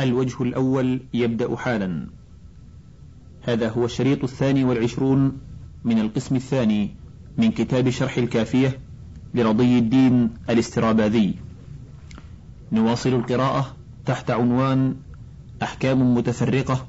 [0.00, 2.06] الوجه الأول يبدأ حالا.
[3.42, 5.38] هذا هو الشريط الثاني والعشرون
[5.84, 6.90] من القسم الثاني
[7.38, 8.78] من كتاب شرح الكافية
[9.34, 11.34] لرضي الدين الاستراباذي.
[12.72, 13.76] نواصل القراءة
[14.06, 14.96] تحت عنوان
[15.62, 16.86] أحكام متفرقة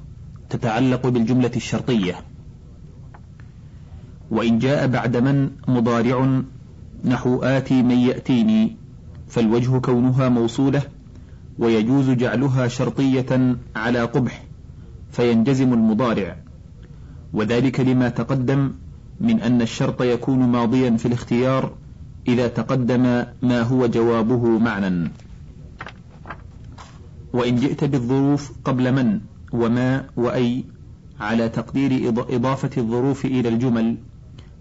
[0.50, 2.14] تتعلق بالجملة الشرطية
[4.30, 6.42] وإن جاء بعد من مضارع
[7.04, 8.76] نحو آتي من يأتيني
[9.28, 10.82] فالوجه كونها موصولة
[11.58, 14.44] ويجوز جعلها شرطية على قبح
[15.12, 16.36] فينجزم المضارع.
[17.32, 18.72] وذلك لما تقدم
[19.20, 21.72] من أن الشرط يكون ماضيا في الاختيار
[22.28, 25.10] إذا تقدم ما هو جوابه معنى
[27.32, 29.20] وإن جئت بالظروف قبل من
[29.52, 30.64] وما وأي
[31.20, 33.96] على تقدير إضافة الظروف إلى الجمل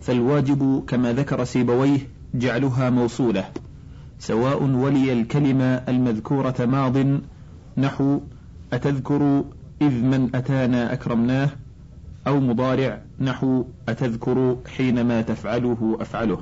[0.02, 2.00] فالواجب كما ذكر سيبويه
[2.34, 3.46] جعلها موصولة.
[4.22, 7.22] سواء ولي الكلمة المذكورة ماض
[7.78, 8.20] نحو
[8.74, 9.44] أتذكر
[9.82, 11.50] إذ من أتانا أكرمناه
[12.28, 16.40] أو مضارع نحو أتذكر حينما تفعله أفعله.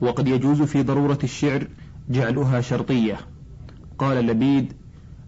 [0.00, 1.66] وقد يجوز في ضرورة الشعر
[2.10, 3.16] جعلها شرطية.
[3.98, 4.72] قال لبيد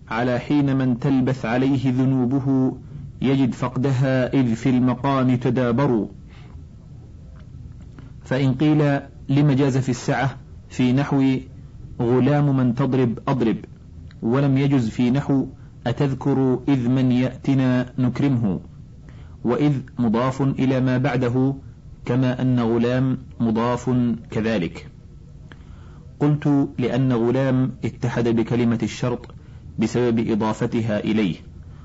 [0.09, 2.77] على حين من تلبث عليه ذنوبه
[3.23, 6.09] يجد فقدها إذ في المقام تدابروا
[8.25, 10.37] فإن قيل لم جاز في السعة
[10.69, 11.39] في نحو
[12.01, 13.57] غلام من تضرب أضرب
[14.23, 15.47] ولم يجز في نحو
[15.87, 18.61] أتذكر إذ من يأتنا نكرمه
[19.45, 21.55] وإذ مضاف إلى ما بعده
[22.05, 23.91] كما أن غلام مضاف
[24.31, 24.89] كذلك.
[26.21, 29.35] قلت لأن غلام اتحد بكلمة الشرط
[29.79, 31.37] بسبب إضافتها إليه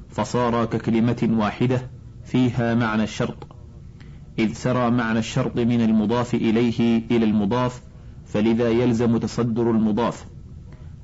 [0.10, 1.82] فصار ككلمة واحدة
[2.24, 3.55] فيها معنى الشرط.
[4.40, 7.82] إذ سرى معنى الشرط من المضاف إليه إلى المضاف
[8.26, 10.26] فلذا يلزم تصدر المضاف.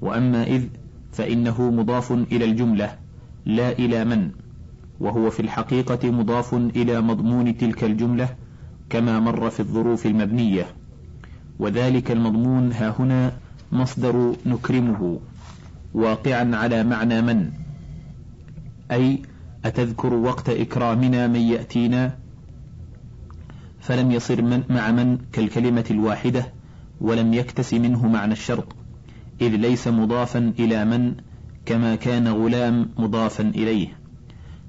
[0.01, 0.63] وأما إذ
[1.11, 2.97] فإنه مضاف إلى الجملة
[3.45, 4.31] لا إلى من.
[4.99, 8.29] وهو في الحقيقة مضاف إلى مضمون تلك الجملة
[8.89, 10.65] كما مر في الظروف المبنية.
[11.59, 13.33] وذلك المضمون ها هنا
[13.71, 15.19] مصدر نكرمه.
[15.93, 17.51] واقعا على معنى من؟
[18.91, 19.21] أي
[19.65, 22.17] أتذكر وقت إكرامنا من يأتينا
[23.81, 26.45] فلم يصر من مع من كالكلمة الواحدة
[27.01, 28.75] ولم يكتس منه معنى الشرط
[29.41, 31.15] إذ ليس مضافا إلى من
[31.65, 33.87] كما كان غلام مضافا إليه.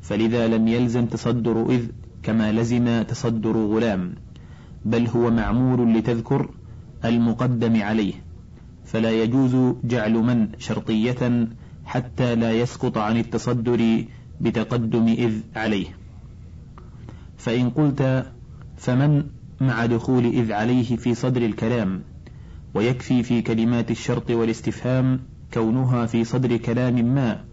[0.00, 1.86] فلذا لم يلزم تصدر إذ
[2.22, 4.14] كما لزم تصدر غلام
[4.84, 6.50] بل هو معمول لتذكر
[7.04, 8.14] المقدم عليه.
[8.84, 11.48] فلا يجوز جعل من شرطية
[11.84, 14.04] حتى لا يسقط عن التصدر
[14.40, 15.86] بتقدم إذ عليه.
[17.36, 18.32] فإن قلت
[18.82, 19.24] فمن
[19.60, 22.02] مع دخول إذ عليه في صدر الكلام
[22.74, 25.20] ويكفي في كلمات الشرط والاستفهام
[25.54, 27.44] كونها في صدر كلام ما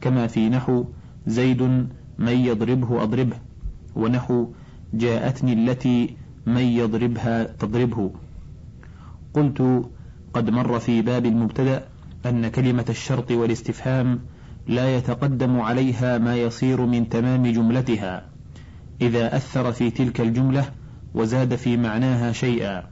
[0.00, 0.84] كما في نحو
[1.26, 1.62] زيد
[2.18, 3.36] من يضربه أضربه
[3.96, 4.48] ونحو
[4.94, 6.16] جاءتني التي
[6.46, 8.10] من يضربها تضربه.
[9.34, 9.90] قلت
[10.34, 11.88] قد مر في باب المبتدأ
[12.26, 14.20] أن كلمة الشرط والاستفهام
[14.66, 18.31] لا يتقدم عليها ما يصير من تمام جملتها.
[19.00, 20.64] إذا أثر في تلك الجملة
[21.14, 22.82] وزاد في معناها شيئا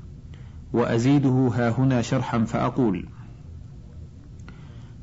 [0.72, 3.06] وأزيده ها هنا شرحا فأقول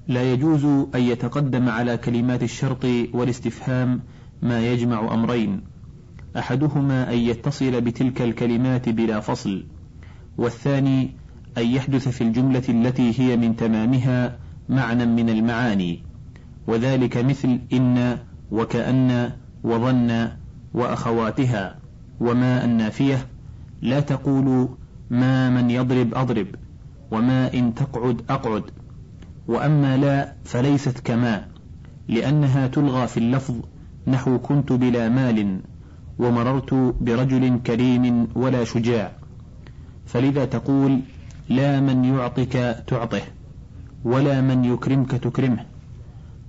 [0.07, 0.65] لا يجوز
[0.95, 4.01] أن يتقدم على كلمات الشرط والاستفهام
[4.41, 5.61] ما يجمع أمرين
[6.37, 9.65] أحدهما أن يتصل بتلك الكلمات بلا فصل
[10.37, 11.11] والثاني
[11.57, 16.03] أن يحدث في الجملة التي هي من تمامها معنى من المعاني
[16.67, 18.17] وذلك مثل إن
[18.51, 19.31] وكأن
[19.63, 20.29] وظن
[20.73, 21.75] وأخواتها
[22.19, 23.27] وما النافية
[23.81, 24.69] لا تقول
[25.09, 26.47] ما من يضرب أضرب
[27.11, 28.63] وما إن تقعد أقعد.
[29.47, 31.45] وأما لا فليست كما
[32.07, 33.55] لأنها تلغى في اللفظ
[34.07, 35.59] نحو كنت بلا مال
[36.19, 39.11] ومررت برجل كريم ولا شجاع.
[40.05, 40.99] فلذا تقول
[41.49, 43.21] لا من يعطك تعطه
[44.03, 45.65] ولا من يكرمك تكرمه.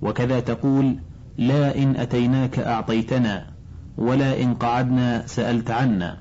[0.01, 0.95] وكذا تقول
[1.37, 3.58] لا إن أتيناك أعطيتنا.
[3.99, 6.17] ولا إن قعدنا سألت عنا.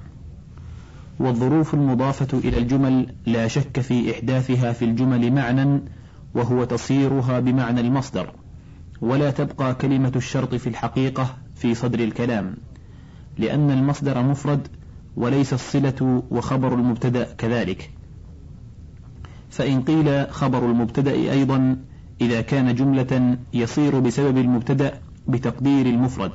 [1.20, 5.80] والظروف المضافة إلى الجمل لا شك في إحداثها في الجمل معنى
[6.34, 8.32] وهو تصيرها بمعنى المصدر.
[9.00, 12.54] ولا تبقى كلمة الشرط في الحقيقة في صدر الكلام
[13.38, 14.69] لأن المصدر مفرد
[15.16, 17.90] وليس الصلة وخبر المبتدأ كذلك.
[19.50, 21.76] فإن قيل خبر المبتدأ أيضا
[22.20, 26.32] إذا كان جملة يصير بسبب المبتدأ بتقدير المفرد.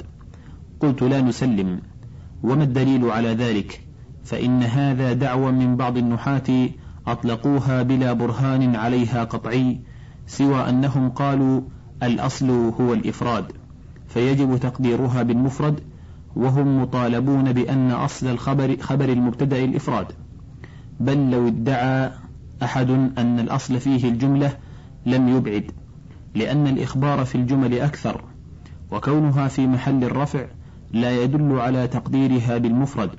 [0.83, 1.81] قلت لا نسلم.
[2.43, 3.81] وما الدليل على ذلك؟
[4.23, 6.69] فإن هذا دعوى من بعض النحاة
[7.07, 9.79] أطلقوها بلا برهان عليها قطعي
[10.27, 11.61] سوى أنهم قالوا
[12.03, 13.45] الأصل هو الإفراد
[14.07, 15.79] فيجب تقديرها بالمفرد
[16.35, 20.07] وهم مطالبون بأن أصل الخبر خبر المبتدأ الإفراد.
[20.99, 22.11] بل لو ادعى
[22.63, 24.57] أحد أن الأصل فيه الجملة
[25.05, 25.71] لم يبعد
[26.35, 28.23] لأن الإخبار في الجمل أكثر
[28.91, 30.45] وكونها في محل الرفع
[30.93, 33.09] لا يدل على تقديرها بالمفرد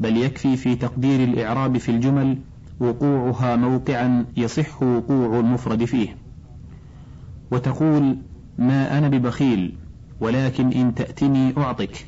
[0.00, 2.38] بل يكفي في تقدير الإعراب في الجمل
[2.80, 6.16] وقوعها موقعا يصح وقوع المفرد فيه.
[7.50, 8.16] وتقول
[8.58, 9.74] ما أنا ببخيل
[10.20, 12.06] ولكن إن تأتني أعطك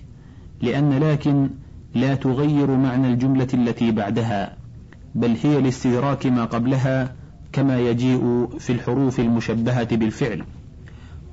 [0.63, 1.51] لأن لكن
[1.95, 4.57] لا تغير معنى الجملة التي بعدها
[5.15, 7.15] بل هي لاستدراك ما قبلها
[7.53, 10.45] كما يجيء في الحروف المشبهة بالفعل.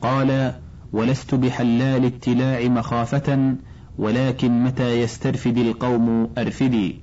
[0.01, 0.53] قال
[0.93, 3.55] ولست بحلال التلاع مخافة
[3.97, 6.95] ولكن متى يسترفد القوم أرفدي.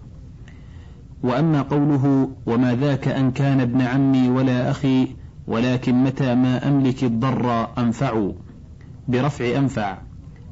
[1.22, 5.08] وأما قوله وما ذاك أن كان ابن عمي ولا أخي
[5.46, 8.31] ولكن متى ما أملك الضر أنفع.
[9.08, 9.98] برفع أنفع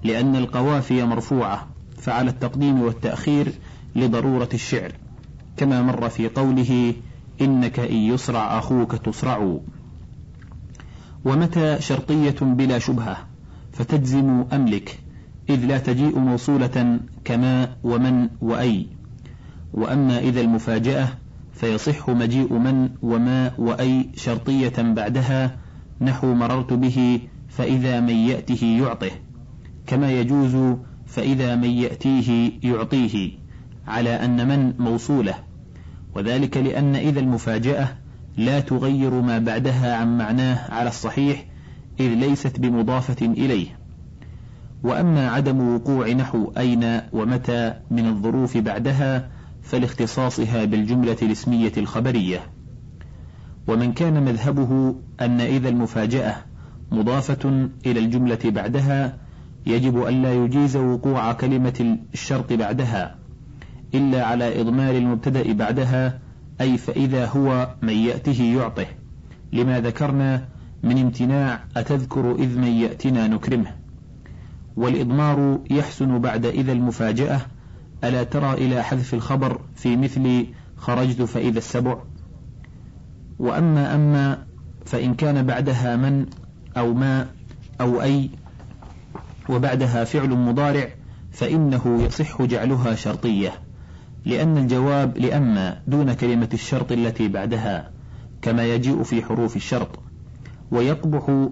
[0.04, 3.52] لأن القوافي مرفوعة فعلى التقديم والتأخير
[3.96, 4.92] لضرورة الشعر.
[5.56, 6.94] كما مر في قوله
[7.40, 9.58] إنك إن يسرع أخوك تسرع.
[11.24, 13.27] ومتى شرطية بلا شبهة
[13.78, 14.98] فتجزم أملك
[15.50, 18.86] إذ لا تجيء موصولة كما ومن وأي.
[19.72, 21.08] وأما إذا المفاجأة
[21.52, 25.56] فيصح مجيء من وما وأي شرطية بعدها
[26.00, 29.10] نحو مررت به فإذا من يأته يعطه.
[29.86, 30.76] كما يجوز
[31.06, 33.30] فإذا من يأتيه يعطيه
[33.86, 35.34] على أن من موصولة.
[36.14, 37.88] وذلك لأن إذا المفاجأة
[38.36, 41.44] لا تغير ما بعدها عن معناه على الصحيح
[42.00, 43.66] إذ ليست بمضافة إليه.
[44.82, 49.30] وأما عدم وقوع نحو أين ومتى من الظروف بعدها
[49.62, 52.40] فلاختصاصها بالجملة الاسمية الخبرية.
[53.68, 56.36] ومن كان مذهبه أن إذا المفاجأة
[56.92, 59.18] مضافة إلى الجملة بعدها
[59.66, 63.18] يجب ألا يجيز وقوع كلمة الشرط بعدها
[63.94, 66.18] إلا على إضمار المبتدأ بعدها
[66.60, 68.86] أي فإذا هو من يأته يعطه.
[69.52, 70.48] لما ذكرنا
[70.88, 73.74] من امتناع أتذكر إذ من يأتنا نكرمه.
[74.76, 77.40] والإضمار يحسن بعد إذا المفاجأة
[78.04, 80.46] ألا ترى إلى حذف الخبر في مثل
[80.76, 81.98] خرجت فإذا السبع.
[83.38, 84.46] وأما أما
[84.86, 86.26] فإن كان بعدها من
[86.76, 87.26] أو ما
[87.80, 88.30] أو أي
[89.48, 90.88] وبعدها فعل مضارع
[91.32, 93.52] فإنه يصح جعلها شرطية
[94.24, 97.90] لأن الجواب لأما دون كلمة الشرط التي بعدها
[98.42, 100.07] كما يجيء في حروف الشرط.
[100.70, 101.48] ويقبح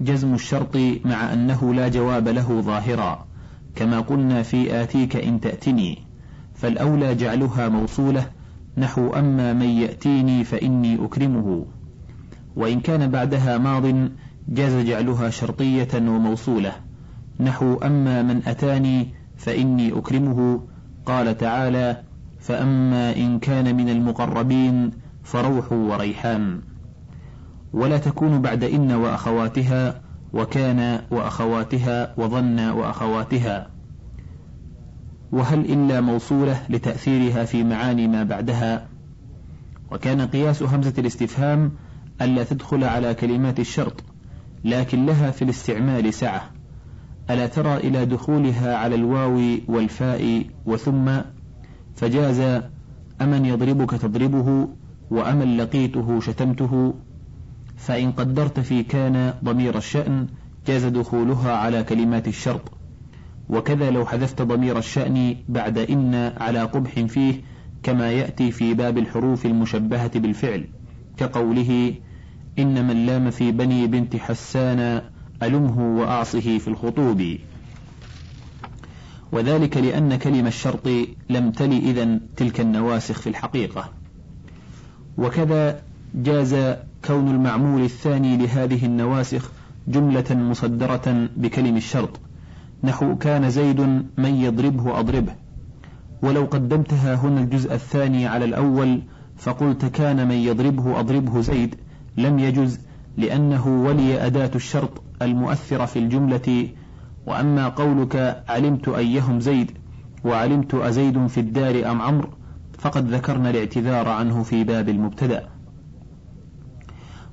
[0.00, 3.26] جزم الشرط مع أنه لا جواب له ظاهرا
[3.74, 5.98] كما قلنا في آتيك إن تأتني.
[6.54, 8.26] فالأولى جعلها موصولة
[8.76, 11.66] نحو أما من يأتيني فإني أكرمه.
[12.56, 14.08] وإن كان بعدها ماض
[14.48, 16.72] جاز جعلها شرطية وموصولة
[17.40, 20.60] نحو أما من أتاني فإني أكرمه.
[21.06, 22.02] قال تعالى
[22.40, 24.90] فأما إن كان من المقربين
[25.24, 26.71] فروح وريحان.
[27.72, 30.00] ولا تكون بعد إن وأخواتها
[30.32, 33.70] وكان وأخواتها وظن وأخواتها.
[35.32, 38.88] وهل إلا موصولة لتأثيرها في معاني ما بعدها؟
[39.92, 41.72] وكان قياس همزة الاستفهام
[42.22, 44.04] ألا تدخل على كلمات الشرط
[44.64, 46.50] لكن لها في الاستعمال سعة.
[47.30, 51.20] ألا ترى إلى دخولها على الواو والفاء وثم
[51.96, 52.62] فجاز
[53.20, 54.68] أمن يضربك تضربه
[55.10, 56.94] وأمن لقيته شتمته.
[57.86, 60.26] فإن قدرت في كان ضمير الشأن
[60.66, 62.72] جاز دخولها على كلمات الشرط.
[63.48, 67.40] وكذا لو حذفت ضمير الشأن بعد إن على قبح فيه
[67.82, 70.64] كما يأتي في باب الحروف المشبهة بالفعل
[71.16, 71.94] كقوله
[72.58, 75.02] إن من لام في بني بنت حسان
[75.42, 77.38] ألمه وأعصه في الخطوب.
[79.32, 80.88] وذلك لأن كلمة الشرط
[81.30, 83.92] لم تل إذا تلك النواسخ في الحقيقة.
[85.18, 89.50] وكذا جاز كون المعمول الثاني لهذه النواسخ
[89.88, 92.20] جملة مصدرة بكلم الشرط.
[92.84, 93.80] نحو كان زيد
[94.18, 95.32] من يضربه أضربه.
[96.22, 99.02] ولو قدمتها هنا الجزء الثاني على الأول
[99.36, 101.74] فقلت كان من يضربه أضربه زيد.
[102.16, 102.80] لم يجز
[103.16, 106.68] لأنه ولي أداة الشرط المؤثرة في الجملة.
[107.26, 109.70] وأما قولك علمت أيهم زيد
[110.24, 112.28] وعلمت أزيد في الدار أم عمرو
[112.78, 115.51] فقد ذكرنا الاعتذار عنه في باب المبتدأ.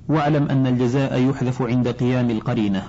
[0.10, 2.84] واعلم أن الجزاء يحذف عند قيام القرينة.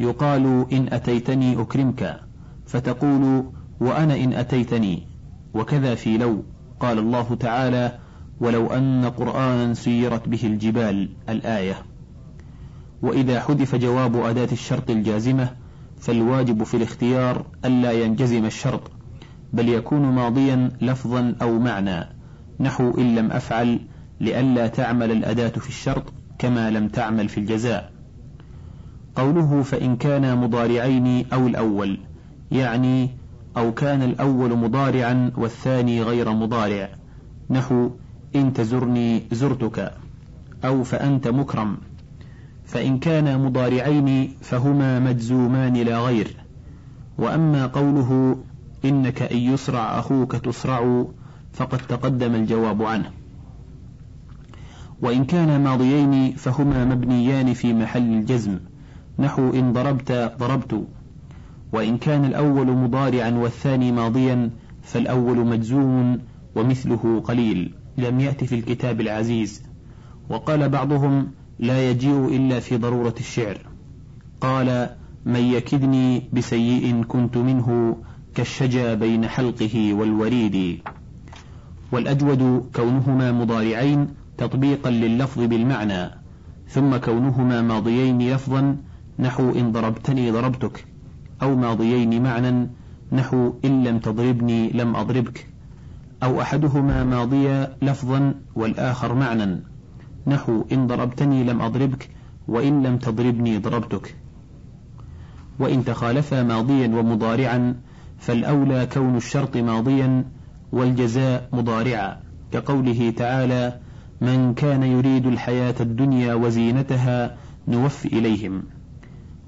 [0.00, 2.20] يقال إن أتيتني أكرمك.
[2.66, 3.44] فتقول
[3.80, 5.06] وأنا إن أتيتني.
[5.54, 6.44] وكذا في لو.
[6.80, 7.98] قال الله تعالى
[8.40, 11.74] ولو أن قرآنا سيرت به الجبال الآية.
[13.02, 15.50] وإذا حذف جواب أداة الشرط الجازمة
[16.00, 18.90] فالواجب في الاختيار ألا ينجزم الشرط
[19.52, 22.08] بل يكون ماضيا لفظا أو معنى.
[22.60, 23.80] نحو إن لم أفعل
[24.20, 27.92] لئلا تعمل الأداة في الشرط كما لم تعمل في الجزاء.
[29.16, 31.98] قوله فإن كان مضارعين أو الأول
[32.52, 33.10] يعني
[33.56, 36.88] أو كان الأول مضارعا والثاني غير مضارع.
[37.50, 37.90] نحو
[38.36, 39.92] إن تزرني زرتك
[40.64, 41.76] أو فأنت مكرم.
[42.64, 46.36] فإن كان مضارعين فهما مجزومان لا غير.
[47.18, 48.36] وأما قوله
[48.84, 51.04] إنك إن يسرع أخوك تسرع
[51.52, 53.10] فقد تقدم الجواب عنه.
[55.02, 58.58] وإن كان ماضيين فهما مبنيان في محل الجزم.
[59.18, 60.84] نحو إن ضربت ضربت.
[61.72, 64.50] وإن كان الأول مضارعا والثاني ماضيا
[64.82, 66.18] فالأول مجزوم
[66.54, 67.74] ومثله قليل.
[67.98, 69.62] لم يأت في الكتاب العزيز.
[70.30, 73.58] وقال بعضهم لا يجيء إلا في ضرورة الشعر.
[74.40, 74.90] قال
[75.26, 77.96] من يكدني بسيء كنت منه
[78.34, 80.78] كالشجا بين حلقه والوريد.
[81.92, 86.10] والأجود كونهما مضارعين تطبيقا لللفظ بالمعنى
[86.68, 88.76] ثم كونهما ماضيين لفظا
[89.18, 90.86] نحو إن ضربتني ضربتك
[91.42, 92.70] أو ماضيين معنى
[93.12, 95.46] نحو إن لم تضربني لم أضربك
[96.22, 99.60] أو أحدهما ماضيا لفظا والآخر معنى
[100.26, 102.10] نحو إن ضربتني لم أضربك
[102.48, 104.16] وإن لم تضربني ضربتك.
[105.58, 107.76] وإن تخالفا ماضيا ومضارعا
[108.18, 110.24] فالأولى كون الشرط ماضيا
[110.72, 112.20] والجزاء مضارعا
[112.52, 113.78] كقوله تعالى
[114.22, 117.36] من كان يريد الحياة الدنيا وزينتها
[117.68, 118.62] نوفي إليهم.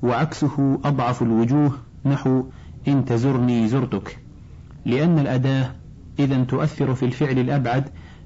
[0.02, 1.72] وعكسه أضعف الوجوه
[2.04, 2.44] نحو
[2.88, 4.18] إن تزرني زرتك.
[4.86, 5.70] لأن الأداة
[6.18, 7.84] إذا تؤثر في الفعل الأبعد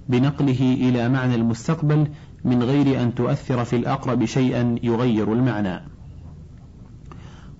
[0.09, 2.09] بنقله إلى معنى المستقبل
[2.45, 5.81] من غير أن تؤثر في الأقرب شيئا يغير المعنى.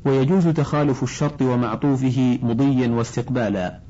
[0.05, 3.81] ويجوز تخالف الشرط ومعطوفه مضيا واستقبالا.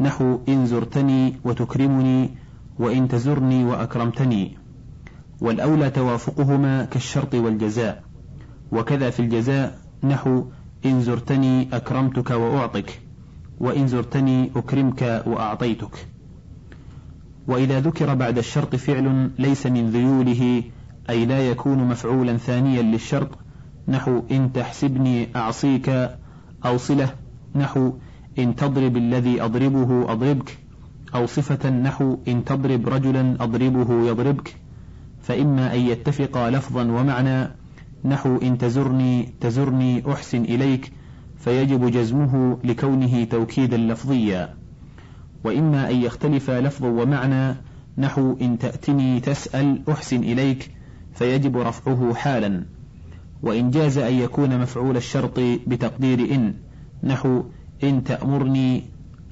[0.00, 2.30] نحو إن زرتني وتكرمني
[2.78, 4.58] وإن تزرني وأكرمتني
[5.40, 8.02] والأولى توافقهما كالشرط والجزاء
[8.72, 10.44] وكذا في الجزاء نحو
[10.86, 13.00] إن زرتني أكرمتك وأعطك
[13.60, 16.06] وإن زرتني أكرمك وأعطيتك.
[17.48, 20.62] وإذا ذكر بعد الشرط فعل ليس من ذيوله
[21.10, 23.28] أي لا يكون مفعولا ثانيا للشرط
[23.88, 25.88] نحو إن تحسبني أعصيك
[26.66, 27.14] أو صلة
[27.54, 27.92] نحو
[28.38, 30.58] إن تضرب الذي أضربه أضربك.
[31.14, 34.56] أو صفة نحو إن تضرب رجلا أضربه يضربك
[35.22, 37.50] فإما أن يتفقا لفظا ومعنى
[38.04, 40.92] نحو إن تزرني تزرني أحسن إليك
[41.38, 44.54] فيجب جزمه لكونه توكيدا لفظيا.
[45.44, 47.56] وإما أن يختلف لفظا ومعنى
[47.98, 50.70] نحو إن تأتني تسأل أحسن إليك
[51.14, 52.64] فيجب رفعه حالا.
[53.42, 56.54] وإن جاز أن يكون مفعول الشرط بتقدير إن
[57.02, 57.44] نحو
[57.84, 58.84] إن تأمرني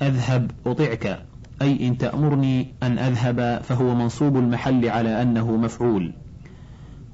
[0.02, 1.26] أذهب أطعك.
[1.62, 6.12] أي إن تأمرني أن أذهب فهو منصوب المحل على أنه مفعول.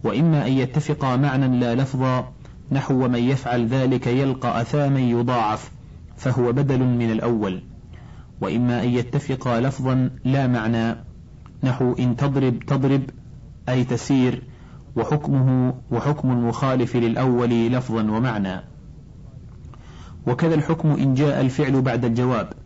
[0.05, 2.33] وإما أن يتفق معنى لا لفظا
[2.73, 5.71] نحو من يفعل ذلك يلقى أثاما يضاعف
[6.17, 7.63] فهو بدل من الأول.
[8.41, 10.97] وإما أن يتفق لفظا لا معنى
[11.65, 13.03] نحو إن تضرب تضرب
[13.69, 14.43] أي تسير
[14.97, 18.61] وحكمه وحكم المخالف للأول لفظا ومعنى.
[20.27, 22.62] وكذا الحكم إن جاء الفعل بعد الجواب.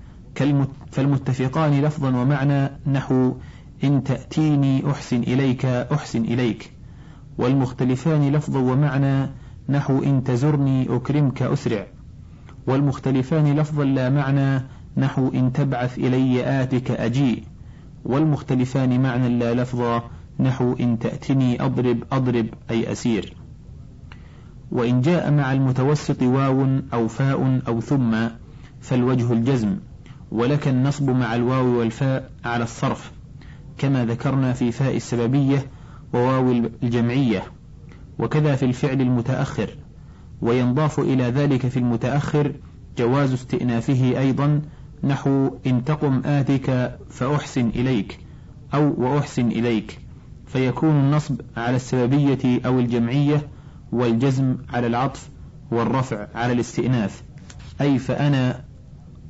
[0.91, 3.35] فالمتفقان لفظا ومعنى نحو
[3.85, 6.73] إن تأتيني أحسن إليك أحسن إليك
[7.39, 9.31] والمختلفان لفظا ومعنى
[9.69, 11.87] نحو إن تزرني أكرمك أسرع
[12.67, 14.63] والمختلفان لفظا لا معنى
[14.97, 17.43] نحو إن تبعث إلي آتك أجيء
[18.05, 20.03] والمختلفان معنى لا لفظا
[20.41, 23.37] نحو إن تأتني أضرب أضرب أي أسير.
[24.73, 28.17] وإن جاء مع المتوسط واو أو فاء أو ثم
[28.81, 29.77] فالوجه الجزم.
[30.31, 33.13] ولك النصب مع الواو والفاء على الصرف
[33.79, 35.67] كما ذكرنا في فاء السببية
[36.13, 36.51] وواو
[36.83, 37.43] الجمعية
[38.19, 39.71] وكذا في الفعل المتأخر
[40.43, 42.53] وينضاف إلى ذلك في المتأخر
[42.99, 44.63] جواز استئنافه أيضا
[45.05, 48.19] نحو إن تقم آتك فأحسن إليك
[48.75, 49.99] أو وأحسن إليك
[50.47, 53.49] فيكون النصب على السببية أو الجمعية
[53.93, 55.29] والجزم على العطف
[55.71, 57.23] والرفع على الاستئناف
[57.81, 58.65] أي فأنا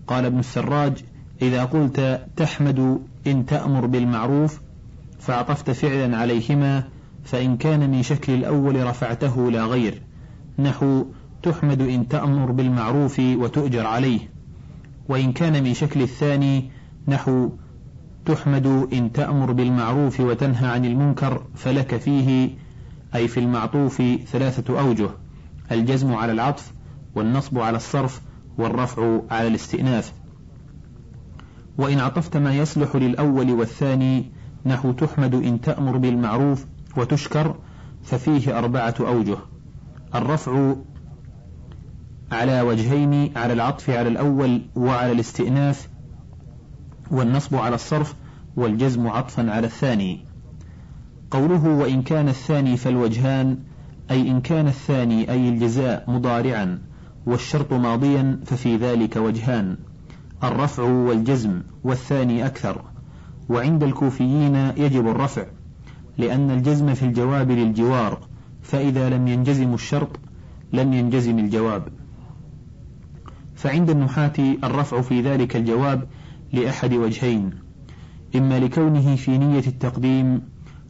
[0.06, 1.04] قال ابن السراج
[1.42, 4.60] إذا قلت تحمد إن تأمر بالمعروف
[5.20, 6.84] فعطفت فعلا عليهما
[7.24, 10.02] فإن كان من شكل الأول رفعته لا غير.
[10.58, 11.06] نحو
[11.42, 14.20] تحمد إن تأمر بالمعروف وتؤجر عليه.
[15.08, 16.70] وإن كان من شكل الثاني
[17.08, 17.50] نحو
[18.26, 22.50] تحمد إن تأمر بالمعروف وتنهى عن المنكر فلك فيه
[23.14, 25.10] أي في المعطوف ثلاثة أوجه
[25.72, 26.72] الجزم على العطف
[27.14, 28.20] والنصب على الصرف
[28.58, 30.12] والرفع على الاستئناف.
[31.78, 34.30] وإن عطفت ما يصلح للأول والثاني
[34.66, 37.54] نحو تحمد إن تأمر بالمعروف وتشكر
[38.04, 39.36] ففيه أربعة أوجه.
[40.14, 40.74] الرفع
[42.32, 45.88] على وجهين على العطف على الأول وعلى الاستئناف
[47.10, 48.14] والنصب على الصرف
[48.56, 50.20] والجزم عطفا على الثاني.
[51.30, 53.58] قوله وإن كان الثاني فالوجهان
[54.10, 56.78] أي إن كان الثاني أي الجزاء مضارعا.
[57.26, 59.76] والشرط ماضيا ففي ذلك وجهان
[60.44, 62.82] الرفع والجزم والثاني أكثر.
[63.48, 65.44] وعند الكوفيين يجب الرفع
[66.18, 68.18] لأن الجزم في الجواب للجوار
[68.62, 70.20] فإذا لم ينجزم الشرط
[70.72, 71.88] لم ينجزم الجواب.
[73.54, 74.32] فعند النحاة
[74.64, 76.08] الرفع في ذلك الجواب
[76.52, 77.50] لأحد وجهين
[78.36, 80.42] إما لكونه في نية التقديم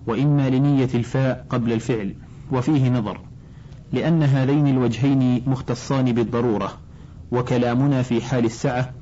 [0.06, 2.14] وإما لنية الفاء قبل الفعل
[2.52, 3.20] وفيه نظر.
[3.92, 6.72] لأن هذين الوجهين مختصان بالضرورة
[7.30, 8.92] وكلامنا في حال السعة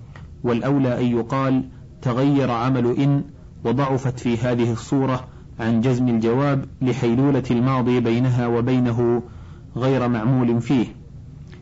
[0.44, 1.64] والأولى أن يقال
[2.02, 3.24] تغير عمل إن
[3.64, 5.24] وضعفت في هذه الصورة
[5.60, 9.22] عن جزم الجواب لحيلولة الماضي بينها وبينه
[9.76, 10.86] غير معمول فيه.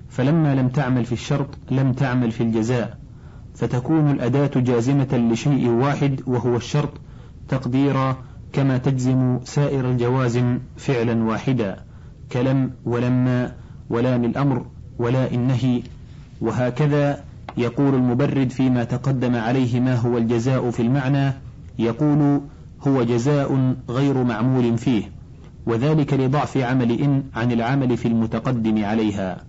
[0.09, 2.99] فلما لم تعمل في الشرط لم تعمل في الجزاء
[3.55, 6.91] فتكون الأداة جازمة لشيء واحد وهو الشرط
[7.49, 8.17] تقديرا
[8.53, 11.92] كما تجزم سائر الجوازم فعلا واحدا.
[12.33, 13.53] كلم ولما
[13.91, 14.67] ولام الأمر
[14.99, 15.83] ولا النهي
[16.41, 17.25] وهكذا
[17.57, 21.33] يقول المبرد فيما تقدم عليه ما هو الجزاء في المعنى
[21.79, 22.41] يقول
[22.87, 25.03] هو جزاء غير معمول فيه
[25.67, 29.45] وذلك لضعف عمل إن عن العمل في المتقدم عليها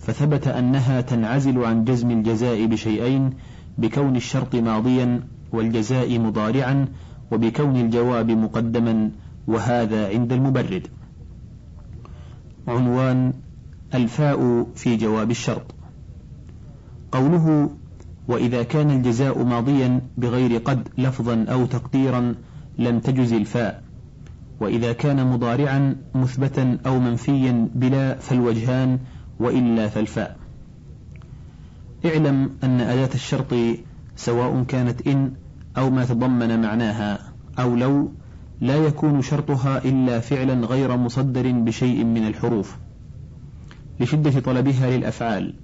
[0.00, 3.30] فثبت أنها تنعزل عن جزم الجزاء بشيئين
[3.78, 5.20] بكون الشرط ماضيا
[5.52, 6.86] والجزاء مضارعا
[7.32, 9.10] وبكون الجواب مقدما
[9.46, 10.86] وهذا عند المبرد
[12.68, 13.32] عنوان
[13.94, 15.74] الفاء في جواب الشرط.
[17.12, 17.70] قوله
[18.28, 22.34] وإذا كان الجزاء ماضيا بغير قد لفظا أو تقديرا
[22.78, 23.82] لم تجز الفاء
[24.60, 28.98] وإذا كان مضارعا مثبتا أو منفيا بلا فالوجهان
[29.40, 30.36] وإلا فالفاء.
[32.06, 33.54] اعلم أن أداة الشرط
[34.16, 35.32] سواء كانت إن
[35.76, 37.18] أو ما تضمن معناها
[37.58, 38.12] أو لو
[38.62, 42.76] لا يكون شرطها إلا فعلا غير مصدر بشيء من الحروف
[44.00, 45.54] لشدة طلبها للأفعال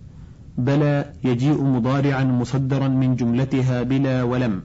[0.58, 4.62] بلى يجيء مضارعا مصدرا من جملتها بلا ولم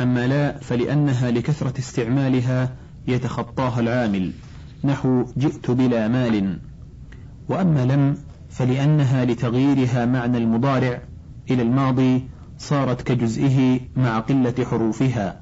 [0.00, 2.72] أما لا فلأنها لكثرة استعمالها
[3.08, 4.32] يتخطاها العامل
[4.84, 6.58] نحو جئت بلا مال
[7.48, 8.16] وأما لم
[8.50, 11.02] فلأنها لتغييرها معنى المضارع
[11.50, 12.24] إلى الماضي
[12.58, 15.41] صارت كجزئه مع قلة حروفها.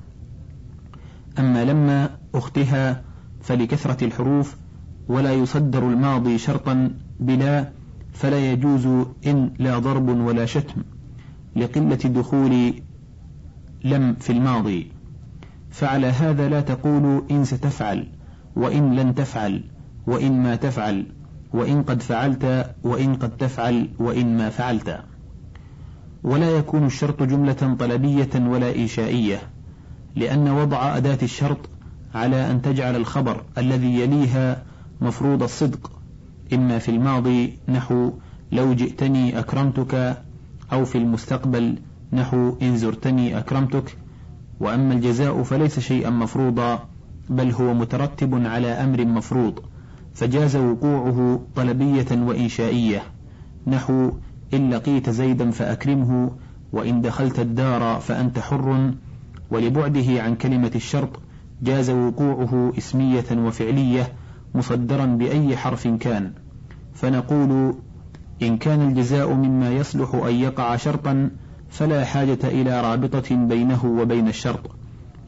[1.41, 3.03] أما لما أختها
[3.41, 4.57] فلكثرة الحروف
[5.09, 7.69] ولا يصدر الماضي شرطا بلا
[8.13, 8.87] فلا يجوز
[9.27, 10.83] إن لا ضرب ولا شتم
[11.57, 12.75] لقلة دخول
[13.85, 14.93] لم في الماضي.
[15.71, 18.07] فعلى هذا لا تقول إن ستفعل
[18.57, 19.65] وإن لن تفعل
[20.07, 21.07] وإن ما تفعل
[21.53, 25.01] وإن قد فعلت وإن قد تفعل وإن ما فعلت.
[26.23, 29.41] ولا يكون الشرط جملة طلبية ولا إنشائية.
[30.17, 31.59] لأن وضع أداة الشرط
[32.15, 34.63] على أن تجعل الخبر الذي يليها
[35.01, 35.91] مفروض الصدق.
[36.53, 38.13] إما في الماضي نحو
[38.53, 40.23] لو جئتني أكرمتك
[40.73, 41.79] أو في المستقبل
[42.13, 43.97] نحو إن زرتني أكرمتك.
[44.61, 46.89] وأما الجزاء فليس شيئا مفروضا
[47.29, 49.59] بل هو مترتب على أمر مفروض
[50.15, 53.03] فجاز وقوعه طلبية وإنشائية.
[53.67, 54.11] نحو
[54.55, 56.31] إن لقيت زيدا فأكرمه
[56.73, 58.93] وإن دخلت الدار فأنت حر
[59.51, 61.21] ولبعده عن كلمة الشرط
[61.63, 64.13] جاز وقوعه إسمية وفعلية
[64.55, 66.33] مصدرا بأي حرف كان.
[66.95, 67.75] فنقول
[68.43, 71.31] إن كان الجزاء مما يصلح أن يقع شرطا
[71.71, 74.71] فلا حاجة إلى رابطة بينه وبين الشرط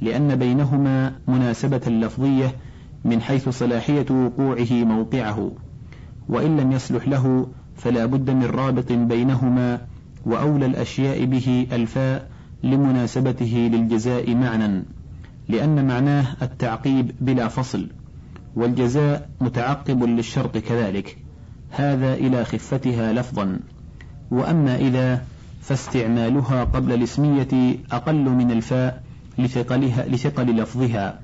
[0.00, 2.54] لأن بينهما مناسبة لفظية
[3.04, 5.52] من حيث صلاحية وقوعه موقعه.
[6.28, 9.80] وإن لم يصلح له فلا بد من رابط بينهما
[10.26, 12.31] وأولى الأشياء به ألفاء
[12.62, 14.82] لمناسبته للجزاء معنى
[15.48, 17.88] لأن معناه التعقيب بلا فصل
[18.56, 21.18] والجزاء متعقب للشرط كذلك
[21.70, 23.58] هذا إلى خفتها لفظا.
[24.30, 25.24] وأما إذا
[25.60, 29.02] فاستعمالها قبل الاسمية أقل من الفاء
[29.38, 31.20] لثقلها لثقل لفظها.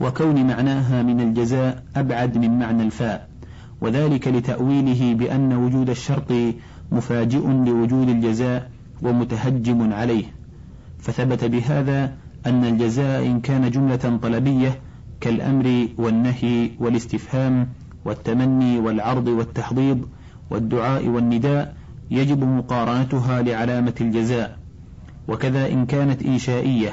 [0.00, 3.28] وكون معناها من الجزاء أبعد من معنى الفاء
[3.80, 6.32] وذلك لتأويله بأن وجود الشرط
[6.92, 8.70] مفاجئ لوجود الجزاء
[9.02, 10.24] ومتهجم عليه.
[10.98, 12.12] فثبت بهذا
[12.46, 14.78] أن الجزاء إن كان جملة طلبية
[15.20, 17.68] كالأمر والنهي والاستفهام
[18.04, 20.08] والتمني والعرض والتحضيض
[20.50, 21.74] والدعاء والنداء
[22.10, 24.58] يجب مقارنتها لعلامة الجزاء.
[25.28, 26.90] وكذا إن كانت إنشائية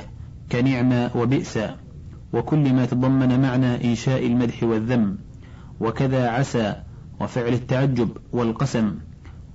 [0.52, 1.60] كنعمة وبئس.
[2.34, 5.18] وكل ما تضمن معنى إنشاء المدح والذم.
[5.80, 6.76] وكذا عسى
[7.20, 8.96] وفعل التعجب والقسم.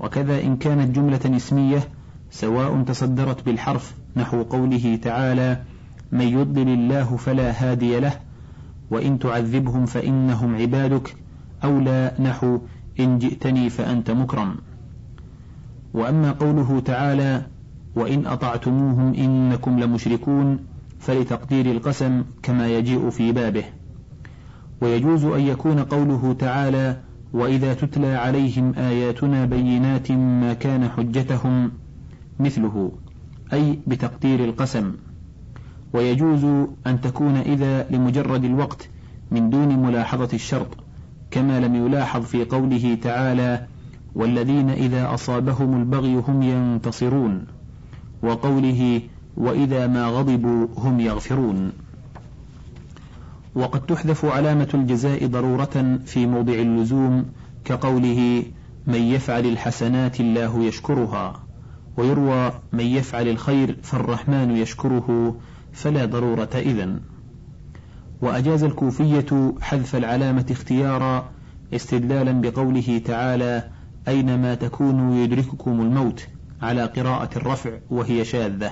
[0.00, 1.80] وكذا إن كانت جملة اسمية
[2.32, 5.58] سواء تصدرت بالحرف نحو قوله تعالى
[6.12, 8.12] من يضلل الله فلا هادي له
[8.90, 11.16] وإن تعذبهم فإنهم عبادك
[11.64, 12.58] أو لا نحو
[13.00, 14.54] إن جئتني فأنت مكرم
[15.94, 17.42] وأما قوله تعالى
[17.96, 20.58] وإن أطعتموهم إنكم لمشركون
[21.00, 23.64] فلتقدير القسم كما يجيء في بابه.
[24.80, 26.96] ويجوز أن يكون قوله تعالى
[27.32, 31.70] وإذا تتلى عليهم آياتنا بينات ما كان حجتهم
[32.42, 32.92] مثله
[33.52, 34.92] أي بتقدير القسم.
[35.92, 36.44] ويجوز
[36.86, 38.88] أن تكون إذا لمجرد الوقت
[39.30, 40.76] من دون ملاحظة الشرط
[41.30, 43.66] كما لم يلاحظ في قوله تعالى
[44.14, 47.46] والذين إذا أصابهم البغي هم ينتصرون
[48.22, 49.00] وقوله
[49.36, 51.72] وإذا ما غضبوا هم يغفرون
[53.54, 57.24] وقد تحذف علامة الجزاء ضرورة في موضع اللزوم
[57.64, 58.44] كقوله
[58.86, 61.41] من يفعل الحسنات الله يشكرها
[61.96, 65.36] ويروى من يفعل الخير فالرحمن يشكره
[65.72, 67.00] فلا ضرورة إذن.
[68.22, 71.30] وأجاز الكوفية حذف العلامة اختيارا
[71.74, 73.68] استدلالا بقوله تعالى
[74.08, 76.28] أينما تكونوا يدرككم الموت
[76.62, 78.70] على قراءة الرفع وهي شاذة.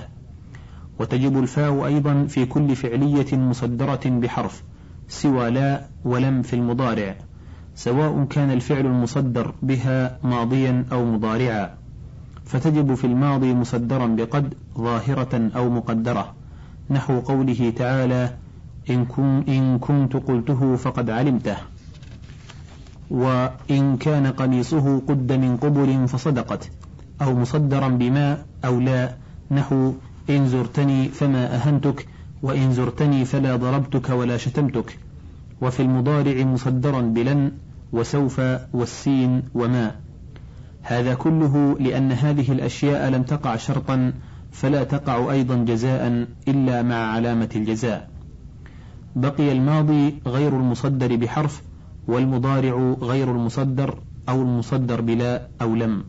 [0.99, 4.63] وتجب الفاء أيضا في كل فعلية مصدرة بحرف
[5.07, 7.15] سوى لا ولم في المضارع
[7.75, 11.80] سواء كان الفعل المصدر بها ماضيا أو مضارعا.
[12.45, 16.33] فتجب في الماضي مصدرا بقد ظاهرة أو مقدرة.
[16.89, 18.33] نحو قوله تعالى
[18.89, 21.57] إن, كن إن كنت قلته فقد علمته.
[23.11, 26.71] وإن كان قميصه قد من قبل فصدقت
[27.21, 29.15] أو مصدرا بما أو لا.
[29.51, 29.93] نحو
[30.29, 32.07] إن زرتني فما أهنتك
[32.43, 34.99] وإن زرتني فلا ضربتك ولا شتمتك.
[35.61, 37.51] وفي المضارع مصدرا بلن
[37.91, 38.41] وسوف
[38.73, 39.95] والسين وما.
[40.83, 44.13] هذا كله لأن هذه الأشياء لم تقع شرطا
[44.51, 48.09] فلا تقع أيضا جزاء إلا مع علامة الجزاء.
[49.15, 51.61] بقي الماضي غير المصدر بحرف
[52.07, 53.97] والمضارع غير المصدر
[54.29, 56.03] أو المصدر بلا أو لم.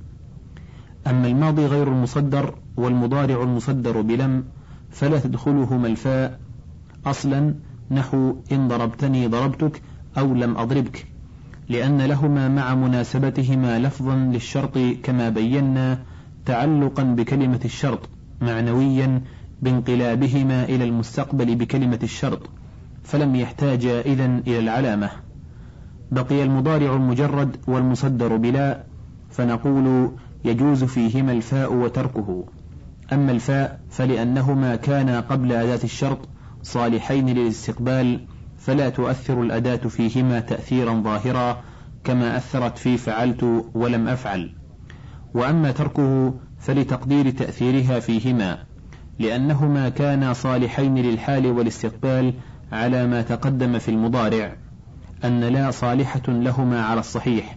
[1.06, 4.44] أما الماضي غير المصدر والمضارع المصدر بلم
[4.90, 6.40] فلا تدخلهما الفاء.
[7.06, 7.54] أصلا
[7.90, 9.82] نحو إن ضربتني ضربتك
[10.18, 11.12] أو لم أضربك.
[11.68, 15.98] لأن لهما مع مناسبتهما لفظا للشرط كما بينا
[16.46, 18.09] تعلقا بكلمة الشرط
[18.40, 19.22] معنويا
[19.62, 22.40] بانقلابهما إلى المستقبل بكلمة الشرط
[23.05, 25.11] فلم يحتاجا إذن إلى العلامة.
[26.11, 28.83] بقي المضارع المجرد والمصدر بلا
[29.31, 30.11] فنقول
[30.44, 32.44] يجوز فيهما الفاء وتركه.
[33.12, 36.18] أما الفاء فلأنهما كانا قبل أداة الشرط
[36.62, 38.20] صالحين للاستقبال
[38.64, 41.62] فلا تؤثر الأداة فيهما تأثيرا ظاهرا
[42.05, 44.55] كما أثرت في فعلت ولم أفعل.
[45.35, 48.59] وأما تركه فلتقدير تأثيرها فيهما
[49.18, 52.35] لأنهما كانا صالحين للحال والاستقبال
[52.72, 54.57] على ما تقدم في المضارع
[55.25, 57.57] أن لا صالحة لهما على الصحيح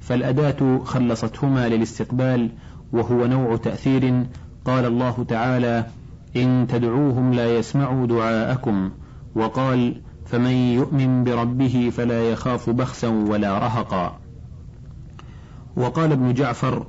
[0.00, 2.50] فالأداة خلصتهما للاستقبال
[2.92, 4.26] وهو نوع تأثير
[4.64, 5.86] قال الله تعالى
[6.36, 8.90] إن تدعوهم لا يسمعوا دعاءكم
[9.34, 14.18] وقال فمن يؤمن بربه فلا يخاف بخسا ولا رهقا.
[15.76, 16.86] وقال ابن جعفر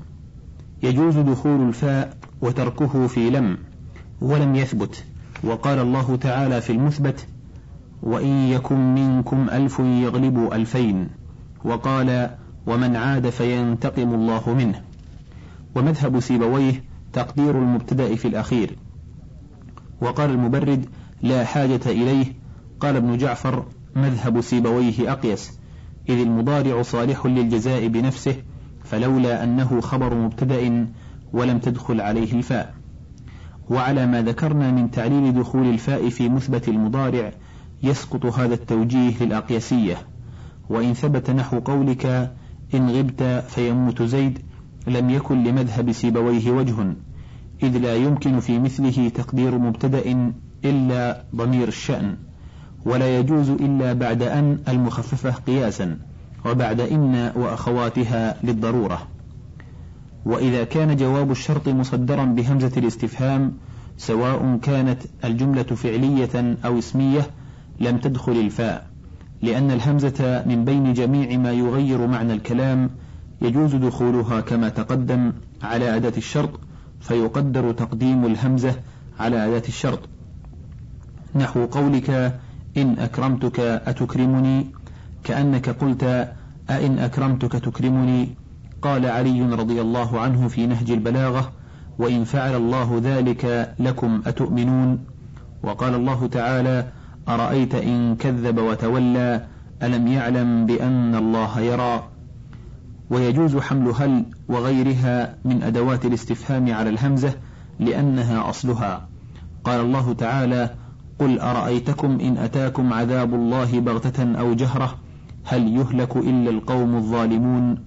[0.84, 3.58] يجوز دخول الفاء وتركه في لم
[4.22, 5.06] ولم يثبت.
[5.44, 7.28] وقال الله تعالى في المثبت
[8.04, 11.10] وإن يكن منكم ألف يغلبوا ألفين.
[11.66, 12.30] وقال
[12.68, 14.82] ومن عاد فينتقم الله منه.
[15.76, 18.78] ومذهب سيبويه تقدير المبتدأ في الأخير.
[20.02, 20.86] وقال المبرد
[21.22, 22.43] لا حاجة إليه
[22.80, 25.60] قال ابن جعفر مذهب سيبويه أقيس
[26.10, 28.36] إذ المضارع صالح للجزاء بنفسه
[28.84, 30.88] فلولا أنه خبر مبتدأ
[31.34, 32.74] ولم تدخل عليه الفاء.
[33.70, 37.32] وعلى ما ذكرنا من تعليل دخول الفاء في مثبت المضارع
[37.84, 39.98] يسقط هذا التوجيه للأقيسية.
[40.70, 42.06] وإن ثبت نحو قولك
[42.74, 44.40] إن غبت فيموت زيد
[44.88, 46.96] لم يكن لمذهب سيبويه وجه
[47.64, 50.34] إذ لا يمكن في مثله تقدير مبتدأ
[50.66, 52.18] إلا ضمير الشأن.
[52.86, 55.98] ولا يجوز إلا بعد أن المخففة قياسا
[56.46, 59.08] وبعد إن وأخواتها للضرورة.
[60.26, 63.54] وإذا كان جواب الشرط مصدرا بهمزة الاستفهام
[63.98, 67.28] سواء كانت الجملة فعلية أو اسمية
[67.80, 68.88] لم تدخل الفاء
[69.42, 72.90] لأن الهمزة من بين جميع ما يغير معنى الكلام
[73.42, 76.60] يجوز دخولها كما تقدم على أداة الشرط
[77.02, 78.76] فيقدر تقديم الهمزة
[79.20, 80.00] على أداة الشرط.
[81.36, 82.40] نحو قولك
[82.78, 84.68] إن أكرمتك أتكرمني؟
[85.24, 86.34] كأنك قلت
[86.70, 88.30] أئن أكرمتك تكرمني؟
[88.82, 91.52] قال علي رضي الله عنه في نهج البلاغة
[92.00, 95.00] وإن فعل الله ذلك لكم أتؤمنون؟
[95.64, 96.88] وقال الله تعالى
[97.30, 99.46] أرأيت إن كذب وتولى
[99.84, 102.04] ألم يعلم بأن الله يرى؟
[103.10, 107.34] ويجوز حمل هل وغيرها من أدوات الاستفهام على الهمزة
[107.80, 109.08] لأنها أصلها.
[109.64, 110.70] قال الله تعالى
[111.20, 114.96] قل أرأيتكم إن أتاكم عذاب الله بغتة أو جهرة
[115.44, 117.80] هل يهلك إلا القوم الظالمون؟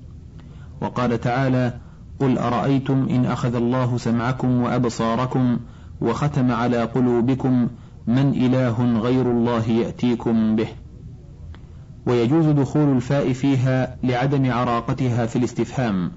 [0.80, 1.72] وقال تعالى
[2.20, 5.58] قل أرأيتم إن أخذ الله سمعكم وأبصاركم
[6.00, 7.68] وختم على قلوبكم
[8.06, 10.68] من إله غير الله يأتيكم به.
[12.06, 16.10] ويجوز دخول الفاء فيها لعدم عراقتها في الاستفهام.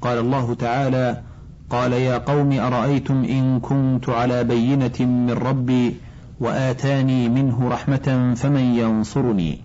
[0.00, 1.22] قال الله تعالى
[1.70, 5.96] قال يا قوم أرأيتم إن كنت على بينة من ربي
[6.40, 9.58] وآتاني منه رحمة فمن ينصرني.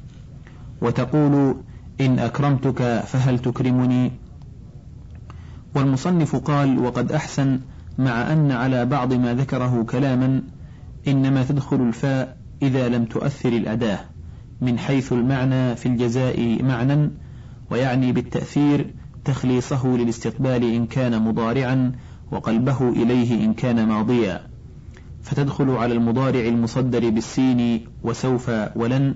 [0.81, 1.55] وتقول
[2.01, 4.11] إن أكرمتك فهل تكرمني؟
[5.75, 7.59] والمصنف قال وقد أحسن
[7.97, 10.43] مع أن على بعض ما ذكره كلاما
[11.07, 13.99] إنما تدخل الفاء إذا لم تؤثر الأداة
[14.61, 17.09] من حيث المعنى في الجزاء معنى
[17.71, 18.93] ويعني بالتأثير
[19.25, 21.91] تخليصه للاستقبال إن كان مضارعا
[22.31, 24.50] وقلبه إليه إن كان ماضيا.
[25.23, 29.15] فتدخل على المضارع المصدر بالسين وسوف ولن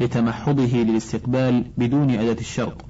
[0.00, 2.84] لتمحضه للاستقبال بدون أداة الشرط.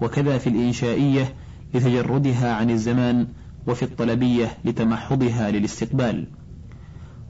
[0.00, 1.34] وكذا في الإنشائية
[1.74, 3.26] لتجردها عن الزمان
[3.66, 6.26] وفي الطلبية لتمحضها للاستقبال.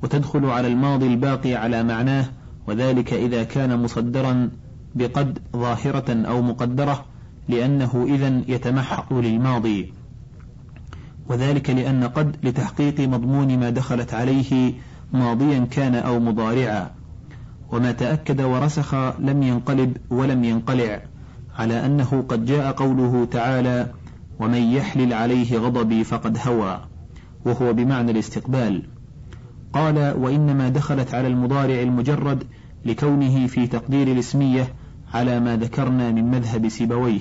[0.03, 2.27] وتدخل على الماضي الباقي على معناه
[2.67, 4.51] وذلك إذا كان مصدرا
[4.95, 7.05] بقد ظاهرة أو مقدرة
[7.49, 9.93] لأنه إذا يتمحق للماضي.
[11.29, 14.73] وذلك لأن قد لتحقيق مضمون ما دخلت عليه
[15.13, 16.91] ماضيا كان أو مضارعا.
[17.73, 21.03] وما تأكد ورسخ لم ينقلب ولم ينقلع
[21.59, 23.91] على أنه قد جاء قوله تعالى
[24.41, 26.85] ومن يحلل عليه غضبي فقد هوى
[27.45, 28.83] وهو بمعنى الاستقبال.
[29.73, 32.45] قال وإنما دخلت على المضارع المجرد
[32.85, 34.75] لكونه في تقدير الاسمية
[35.15, 37.21] على ما ذكرنا من مذهب سيبويه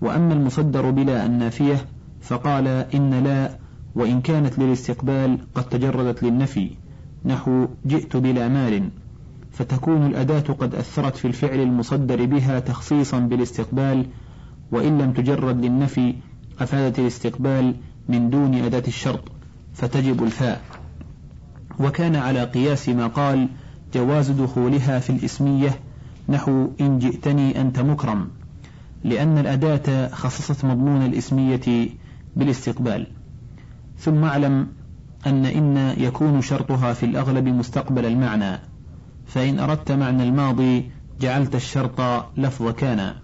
[0.00, 1.84] وأما المصدر بلا النافية
[2.22, 3.58] فقال إن لا
[3.94, 6.70] وإن كانت للاستقبال قد تجردت للنفي
[7.24, 8.88] نحو جئت بلا مال.
[9.52, 14.06] فتكون الأداة قد أثرت في الفعل المصدر بها تخصيصا بالاستقبال
[14.72, 16.14] وإن لم تجرد للنفي
[16.60, 17.74] أفادت الاستقبال
[18.08, 19.22] من دون أداة الشرط
[19.74, 20.60] فتجب الفاء.
[21.80, 23.48] وكان على قياس ما قال
[23.94, 25.80] جواز دخولها في الإسمية
[26.28, 28.28] نحو إن جئتني أنت مكرم
[29.04, 31.88] لأن الأداة خصصت مضمون الإسمية
[32.36, 33.06] بالاستقبال.
[33.98, 34.68] ثم اعلم
[35.26, 38.58] أن إن يكون شرطها في الأغلب مستقبل المعنى.
[39.26, 40.90] فإن أردت معنى الماضي
[41.20, 42.00] جعلت الشرط
[42.36, 43.14] لفظ كان.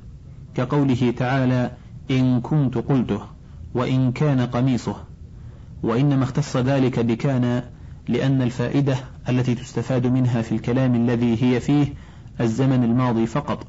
[0.54, 1.70] كقوله تعالى
[2.10, 3.20] إن كنت قلته
[3.74, 4.96] وإن كان قميصه.
[5.82, 7.62] وإنما اختص ذلك بكان
[8.08, 8.96] لأن الفائدة
[9.28, 11.86] التي تستفاد منها في الكلام الذي هي فيه
[12.40, 13.66] الزمن الماضي فقط.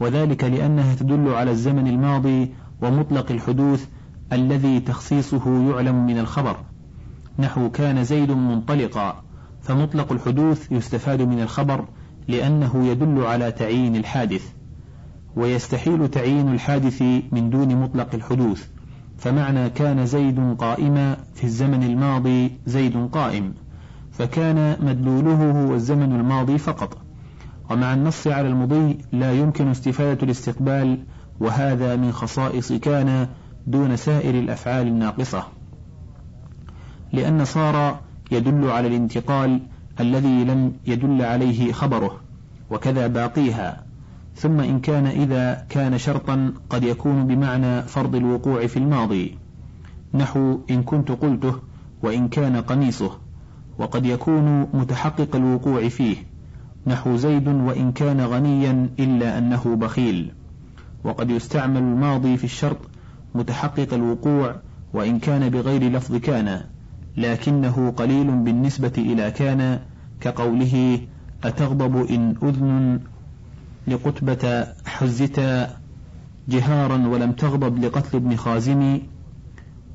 [0.00, 2.52] وذلك لأنها تدل على الزمن الماضي
[2.82, 3.86] ومطلق الحدوث
[4.32, 6.56] الذي تخصيصه يعلم من الخبر.
[7.38, 9.22] نحو كان زيد منطلقا
[9.62, 11.84] فمطلق الحدوث يستفاد من الخبر
[12.28, 14.52] لأنه يدل على تعيين الحادث
[15.36, 18.66] ويستحيل تعيين الحادث من دون مطلق الحدوث.
[19.18, 23.54] فمعنى كان زيد قائما في الزمن الماضي زيد قائم
[24.12, 26.98] فكان مدلوله هو الزمن الماضي فقط.
[27.70, 30.98] ومع النص على المضي لا يمكن استفادة الاستقبال
[31.40, 33.28] وهذا من خصائص كان
[33.66, 35.46] دون سائر الأفعال الناقصة
[37.12, 39.60] لأن صار يدل على الانتقال
[40.00, 42.20] الذي لم يدل عليه خبره
[42.70, 43.84] وكذا باقيها.
[44.34, 49.38] ثم إن كان إذا كان شرطا قد يكون بمعنى فرض الوقوع في الماضي.
[50.14, 51.54] نحو إن كنت قلته
[52.02, 53.18] وإن كان قميصه
[53.78, 56.16] وقد يكون متحقق الوقوع فيه.
[56.86, 60.32] نحو زيد وإن كان غنيا إلا أنه بخيل.
[61.04, 62.89] وقد يستعمل الماضي في الشرط
[63.34, 64.56] متحقق الوقوع
[64.94, 66.60] وإن كان بغير لفظ كان
[67.16, 69.80] لكنه قليل بالنسبة إلى كان
[70.20, 71.00] كقوله
[71.44, 73.00] أتغضب إن أذن
[73.88, 75.76] لقتبة حزتا
[76.48, 78.98] جهارا ولم تغضب لقتل ابن خازم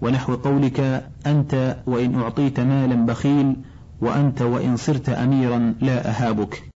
[0.01, 3.55] ونحو قولك أنت وإن أعطيت مالا بخيل
[4.01, 6.63] وأنت وإن صرت أميرا لا أهابك.